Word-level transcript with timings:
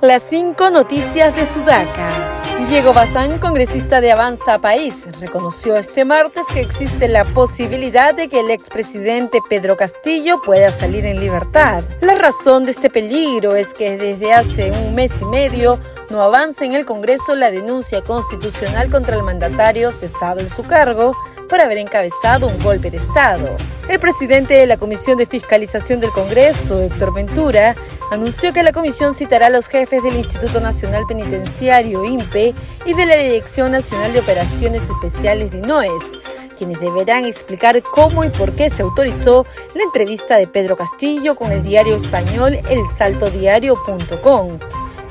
Las 0.00 0.22
cinco 0.22 0.70
noticias 0.70 1.36
de 1.36 1.44
Sudaca. 1.44 2.08
Diego 2.70 2.94
Bazán, 2.94 3.38
congresista 3.38 4.00
de 4.00 4.10
Avanza 4.10 4.58
País, 4.58 5.06
reconoció 5.20 5.76
este 5.76 6.06
martes 6.06 6.46
que 6.50 6.60
existe 6.60 7.06
la 7.06 7.24
posibilidad 7.24 8.14
de 8.14 8.28
que 8.28 8.40
el 8.40 8.50
expresidente 8.50 9.40
Pedro 9.50 9.76
Castillo 9.76 10.40
pueda 10.40 10.70
salir 10.70 11.04
en 11.04 11.20
libertad. 11.20 11.84
La 12.00 12.14
razón 12.14 12.64
de 12.64 12.70
este 12.70 12.88
peligro 12.88 13.54
es 13.56 13.74
que 13.74 13.98
desde 13.98 14.32
hace 14.32 14.70
un 14.70 14.94
mes 14.94 15.20
y 15.20 15.26
medio 15.26 15.78
no 16.10 16.22
avanza 16.22 16.64
en 16.64 16.74
el 16.74 16.84
Congreso 16.84 17.34
la 17.34 17.50
denuncia 17.50 18.02
constitucional 18.02 18.90
contra 18.90 19.16
el 19.16 19.22
mandatario 19.22 19.92
cesado 19.92 20.40
en 20.40 20.48
su 20.48 20.62
cargo 20.62 21.12
por 21.48 21.60
haber 21.60 21.78
encabezado 21.78 22.48
un 22.48 22.58
golpe 22.58 22.90
de 22.90 22.98
Estado. 22.98 23.56
El 23.88 23.98
presidente 23.98 24.54
de 24.54 24.66
la 24.66 24.76
Comisión 24.76 25.16
de 25.16 25.26
Fiscalización 25.26 26.00
del 26.00 26.10
Congreso, 26.10 26.80
Héctor 26.80 27.12
Ventura, 27.14 27.74
anunció 28.10 28.52
que 28.52 28.62
la 28.62 28.72
comisión 28.72 29.14
citará 29.14 29.46
a 29.46 29.50
los 29.50 29.68
jefes 29.68 30.02
del 30.02 30.16
Instituto 30.16 30.60
Nacional 30.60 31.04
Penitenciario, 31.08 32.04
INPE, 32.04 32.54
y 32.86 32.94
de 32.94 33.06
la 33.06 33.16
Dirección 33.16 33.72
Nacional 33.72 34.12
de 34.12 34.20
Operaciones 34.20 34.82
Especiales 34.82 35.50
de 35.50 35.58
INOES, 35.58 36.18
quienes 36.56 36.80
deberán 36.80 37.24
explicar 37.24 37.82
cómo 37.82 38.24
y 38.24 38.28
por 38.28 38.52
qué 38.52 38.68
se 38.70 38.82
autorizó 38.82 39.46
la 39.74 39.82
entrevista 39.82 40.36
de 40.36 40.46
Pedro 40.46 40.76
Castillo 40.76 41.34
con 41.34 41.50
el 41.52 41.62
diario 41.62 41.96
español 41.96 42.60
elsaltodiario.com. 42.68 44.58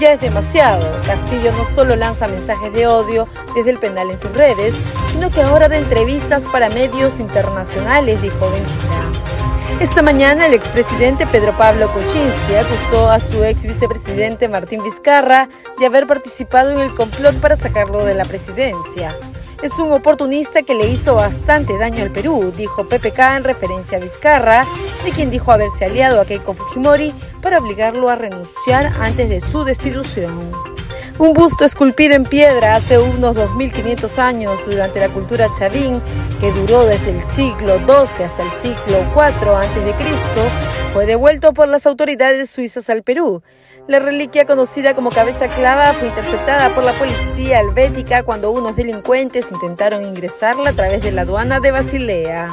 Ya 0.00 0.12
es 0.12 0.20
demasiado. 0.20 0.90
Castillo 1.06 1.52
no 1.52 1.64
solo 1.64 1.94
lanza 1.94 2.26
mensajes 2.26 2.72
de 2.72 2.86
odio 2.86 3.28
desde 3.54 3.70
el 3.70 3.78
penal 3.78 4.10
en 4.10 4.18
sus 4.18 4.32
redes, 4.32 4.74
sino 5.12 5.30
que 5.30 5.42
ahora 5.42 5.68
da 5.68 5.76
entrevistas 5.76 6.48
para 6.48 6.68
medios 6.68 7.20
internacionales, 7.20 8.20
dijo 8.20 8.50
Ventura. 8.50 9.04
Esta 9.80 10.02
mañana 10.02 10.46
el 10.46 10.54
expresidente 10.54 11.26
Pedro 11.26 11.56
Pablo 11.56 11.92
Kuczynski 11.92 12.54
acusó 12.54 13.10
a 13.10 13.20
su 13.20 13.44
ex 13.44 13.62
vicepresidente 13.62 14.48
Martín 14.48 14.82
Vizcarra 14.82 15.48
de 15.78 15.86
haber 15.86 16.06
participado 16.06 16.70
en 16.70 16.78
el 16.78 16.94
complot 16.94 17.36
para 17.40 17.56
sacarlo 17.56 18.04
de 18.04 18.14
la 18.14 18.24
presidencia. 18.24 19.16
Es 19.62 19.78
un 19.78 19.92
oportunista 19.92 20.62
que 20.62 20.74
le 20.74 20.88
hizo 20.88 21.14
bastante 21.14 21.78
daño 21.78 22.02
al 22.02 22.10
Perú, 22.10 22.52
dijo 22.56 22.88
PPK 22.88 23.18
en 23.36 23.44
referencia 23.44 23.98
a 23.98 24.00
Vizcarra, 24.00 24.64
de 25.04 25.10
quien 25.10 25.30
dijo 25.30 25.52
haberse 25.52 25.84
aliado 25.84 26.20
a 26.20 26.24
Keiko 26.24 26.54
Fujimori 26.54 27.14
para 27.40 27.58
obligarlo 27.58 28.08
a 28.08 28.16
renunciar 28.16 28.92
antes 29.00 29.28
de 29.28 29.40
su 29.40 29.64
desilusión. 29.64 30.52
Un 31.16 31.32
busto 31.32 31.64
esculpido 31.64 32.16
en 32.16 32.24
piedra 32.24 32.74
hace 32.74 32.98
unos 32.98 33.36
2500 33.36 34.18
años 34.18 34.58
durante 34.66 34.98
la 34.98 35.08
cultura 35.08 35.48
chavín, 35.56 36.02
que 36.40 36.50
duró 36.50 36.84
desde 36.84 37.10
el 37.10 37.22
siglo 37.36 37.78
XII 37.78 38.24
hasta 38.24 38.42
el 38.42 38.50
siglo 38.60 38.98
IV 39.14 39.50
a.C., 39.50 39.94
fue 40.92 41.06
devuelto 41.06 41.52
por 41.52 41.68
las 41.68 41.86
autoridades 41.86 42.50
suizas 42.50 42.90
al 42.90 43.04
Perú. 43.04 43.42
La 43.86 44.00
reliquia 44.00 44.44
conocida 44.44 44.94
como 44.94 45.10
cabeza 45.10 45.46
clava 45.46 45.92
fue 45.92 46.08
interceptada 46.08 46.74
por 46.74 46.82
la 46.82 46.92
policía 46.94 47.60
helvética 47.60 48.24
cuando 48.24 48.50
unos 48.50 48.74
delincuentes 48.74 49.52
intentaron 49.52 50.02
ingresarla 50.02 50.70
a 50.70 50.72
través 50.72 51.02
de 51.02 51.12
la 51.12 51.22
aduana 51.22 51.60
de 51.60 51.70
Basilea. 51.70 52.50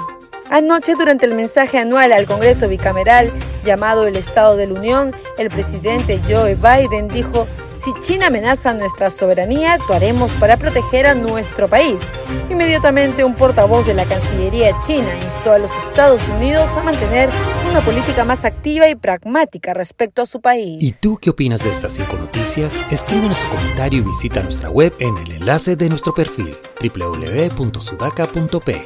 Anoche, 0.51 0.93
durante 0.93 1.25
el 1.25 1.33
mensaje 1.33 1.79
anual 1.79 2.11
al 2.11 2.27
Congreso 2.27 2.67
bicameral 2.67 3.31
llamado 3.63 4.05
el 4.05 4.17
Estado 4.17 4.55
de 4.55 4.67
la 4.67 4.73
Unión, 4.73 5.15
el 5.39 5.49
presidente 5.49 6.19
Joe 6.27 6.55
Biden 6.55 7.07
dijo 7.07 7.47
si 7.83 7.93
China 7.99 8.27
amenaza 8.27 8.73
nuestra 8.73 9.09
soberanía, 9.09 9.73
actuaremos 9.73 10.31
para 10.33 10.57
proteger 10.57 11.07
a 11.07 11.15
nuestro 11.15 11.67
país. 11.67 12.01
Inmediatamente 12.49 13.23
un 13.23 13.33
portavoz 13.33 13.87
de 13.87 13.93
la 13.93 14.05
Cancillería 14.05 14.77
china 14.81 15.15
instó 15.15 15.53
a 15.53 15.57
los 15.57 15.71
Estados 15.87 16.27
Unidos 16.29 16.69
a 16.71 16.83
mantener 16.83 17.29
una 17.69 17.81
política 17.81 18.23
más 18.23 18.45
activa 18.45 18.89
y 18.89 18.95
pragmática 18.95 19.73
respecto 19.73 20.21
a 20.21 20.25
su 20.25 20.41
país. 20.41 20.81
¿Y 20.81 20.93
tú 20.93 21.17
qué 21.19 21.31
opinas 21.31 21.63
de 21.63 21.71
estas 21.71 21.93
cinco 21.93 22.17
noticias? 22.17 22.85
Escríbenos 22.91 23.37
su 23.37 23.49
comentario 23.49 23.99
y 23.99 24.03
visita 24.03 24.43
nuestra 24.43 24.69
web 24.69 24.93
en 24.99 25.17
el 25.17 25.31
enlace 25.31 25.75
de 25.75 25.89
nuestro 25.89 26.13
perfil 26.13 26.55
www.sudaca.p. 26.81 28.81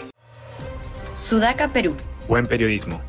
Sudaca 1.17 1.73
Perú. 1.73 1.95
Buen 2.27 2.45
periodismo. 2.45 3.01